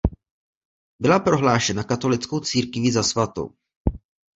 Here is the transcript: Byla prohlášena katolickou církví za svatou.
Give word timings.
Byla 0.99 1.19
prohlášena 1.19 1.83
katolickou 1.83 2.39
církví 2.39 2.91
za 2.91 3.03
svatou. 3.03 3.51